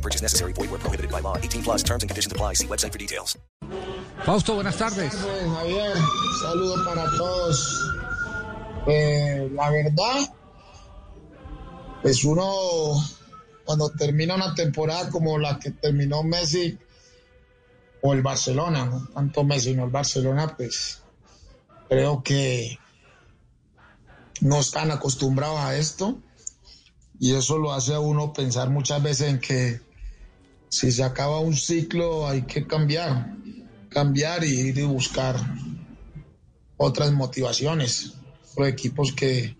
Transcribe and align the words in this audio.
No 0.00 0.02
purchase 0.02 0.22
necessary. 0.22 0.54
Void 0.54 0.70
where 0.70 0.80
prohibited 0.80 1.12
by 1.12 1.20
law. 1.20 1.36
18 1.36 1.62
plus 1.62 1.82
terms 1.82 2.02
and 2.02 2.08
conditions 2.08 2.32
apply. 2.32 2.54
See 2.54 2.66
website 2.66 2.92
for 2.92 2.98
details. 2.98 3.36
Fausto, 4.24 4.54
buenas 4.54 4.78
tardes. 4.78 5.12
Javier, 5.12 5.94
saludo 6.40 6.82
para 6.86 7.04
todos. 7.18 7.82
Eh, 8.86 9.50
la 9.52 9.70
verdad, 9.70 10.34
pues 12.00 12.24
uno 12.24 12.50
cuando 13.66 13.90
termina 13.90 14.36
una 14.36 14.54
temporada 14.54 15.10
como 15.10 15.38
la 15.38 15.58
que 15.58 15.72
terminó 15.72 16.22
Messi 16.22 16.78
o 18.00 18.14
el 18.14 18.22
Barcelona, 18.22 18.86
no 18.86 19.06
tanto 19.14 19.44
Messi 19.44 19.74
no 19.74 19.84
el 19.84 19.90
Barcelona, 19.90 20.56
pues 20.56 21.02
creo 21.90 22.22
que 22.22 22.78
no 24.40 24.60
están 24.60 24.90
acostumbrados 24.92 25.60
a 25.60 25.76
esto 25.76 26.18
y 27.18 27.34
eso 27.34 27.58
lo 27.58 27.74
hace 27.74 27.92
a 27.92 28.00
uno 28.00 28.32
pensar 28.32 28.70
muchas 28.70 29.02
veces 29.02 29.28
en 29.28 29.40
que 29.40 29.89
si 30.70 30.90
se 30.92 31.02
acaba 31.04 31.40
un 31.40 31.54
ciclo 31.56 32.26
hay 32.28 32.42
que 32.42 32.66
cambiar, 32.66 33.34
cambiar 33.90 34.44
y 34.44 34.48
ir 34.60 34.78
y 34.78 34.82
buscar 34.82 35.36
otras 36.76 37.12
motivaciones, 37.12 38.14
los 38.56 38.68
equipos 38.68 39.12
que 39.12 39.56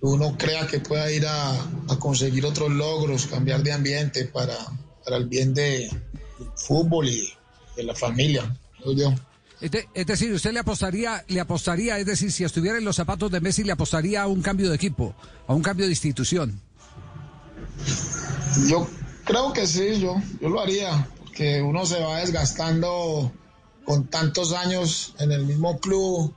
uno 0.00 0.36
crea 0.38 0.66
que 0.68 0.78
pueda 0.80 1.10
ir 1.10 1.26
a, 1.26 1.50
a 1.52 1.98
conseguir 1.98 2.46
otros 2.46 2.70
logros, 2.70 3.26
cambiar 3.26 3.62
de 3.62 3.72
ambiente 3.72 4.24
para, 4.26 4.56
para 5.04 5.16
el 5.16 5.26
bien 5.26 5.52
de, 5.52 5.90
del 6.38 6.48
fútbol 6.56 7.08
y 7.08 7.28
de 7.76 7.82
la 7.82 7.94
familia. 7.94 8.56
creo 8.80 8.92
yo. 8.94 9.14
Es, 9.60 9.72
de- 9.72 9.88
es 9.92 10.06
decir, 10.06 10.32
usted 10.32 10.52
le 10.52 10.60
apostaría, 10.60 11.24
le 11.26 11.40
apostaría, 11.40 11.98
es 11.98 12.06
decir, 12.06 12.30
si 12.30 12.44
estuviera 12.44 12.78
en 12.78 12.84
los 12.84 12.94
zapatos 12.94 13.30
de 13.32 13.40
Messi, 13.40 13.64
le 13.64 13.72
apostaría 13.72 14.22
a 14.22 14.28
un 14.28 14.40
cambio 14.40 14.68
de 14.70 14.76
equipo, 14.76 15.16
a 15.48 15.52
un 15.54 15.62
cambio 15.62 15.86
de 15.86 15.90
institución. 15.92 16.60
Yo 18.68 18.88
creo 19.28 19.52
que 19.52 19.66
sí, 19.66 20.00
yo, 20.00 20.16
yo 20.40 20.48
lo 20.48 20.60
haría, 20.60 21.06
porque 21.18 21.60
uno 21.60 21.84
se 21.84 22.00
va 22.00 22.20
desgastando 22.20 23.30
con 23.84 24.08
tantos 24.08 24.54
años 24.54 25.14
en 25.18 25.30
el 25.32 25.44
mismo 25.44 25.78
club, 25.78 26.34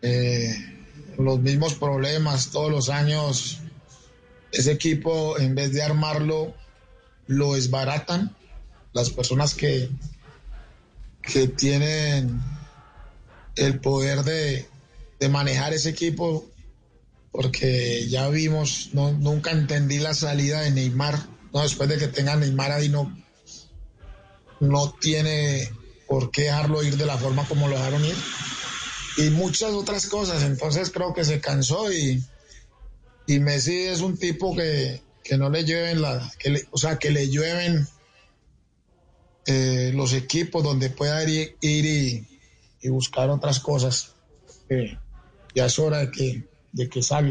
eh, 0.00 0.56
los 1.18 1.38
mismos 1.40 1.74
problemas 1.74 2.50
todos 2.50 2.70
los 2.70 2.88
años. 2.88 3.58
Ese 4.50 4.72
equipo, 4.72 5.38
en 5.38 5.54
vez 5.54 5.72
de 5.74 5.82
armarlo, 5.82 6.54
lo 7.26 7.54
desbaratan. 7.54 8.34
Las 8.94 9.10
personas 9.10 9.54
que, 9.54 9.90
que 11.20 11.46
tienen 11.48 12.40
el 13.54 13.80
poder 13.80 14.22
de, 14.24 14.66
de 15.20 15.28
manejar 15.28 15.74
ese 15.74 15.90
equipo 15.90 16.46
porque 17.30 18.08
ya 18.08 18.30
vimos, 18.30 18.90
no, 18.94 19.12
nunca 19.12 19.50
entendí 19.50 19.98
la 19.98 20.14
salida 20.14 20.62
de 20.62 20.70
Neymar. 20.70 21.37
No, 21.52 21.62
después 21.62 21.88
de 21.88 21.98
que 21.98 22.08
tenga 22.08 22.36
Neymar 22.36 22.72
ahí 22.72 22.88
no, 22.88 23.16
no 24.60 24.94
tiene 25.00 25.70
por 26.06 26.30
qué 26.30 26.42
dejarlo 26.42 26.82
ir 26.82 26.96
de 26.96 27.06
la 27.06 27.18
forma 27.18 27.46
como 27.46 27.68
lo 27.68 27.76
dejaron 27.76 28.04
ir. 28.04 28.16
Y 29.16 29.30
muchas 29.30 29.72
otras 29.72 30.06
cosas. 30.06 30.42
Entonces 30.42 30.90
creo 30.90 31.12
que 31.14 31.24
se 31.24 31.40
cansó 31.40 31.92
y, 31.92 32.22
y 33.26 33.38
Messi 33.40 33.82
es 33.82 34.00
un 34.00 34.16
tipo 34.16 34.54
que, 34.54 35.02
que 35.24 35.36
no 35.36 35.50
le 35.50 35.64
llueven 35.64 36.02
la, 36.02 36.32
que 36.38 36.66
o 36.70 36.78
sea, 36.78 36.98
que 36.98 37.10
le 37.10 37.28
llueven 37.28 37.86
eh, 39.46 39.92
los 39.94 40.12
equipos 40.12 40.62
donde 40.62 40.90
pueda 40.90 41.22
ir, 41.24 41.56
ir 41.60 41.86
y, 41.86 42.28
y 42.80 42.88
buscar 42.88 43.30
otras 43.30 43.60
cosas. 43.60 44.14
Eh, 44.68 44.96
ya 45.54 45.66
es 45.66 45.78
hora 45.78 45.98
de 45.98 46.10
que, 46.10 46.48
de 46.72 46.88
que 46.88 47.02
salga. 47.02 47.30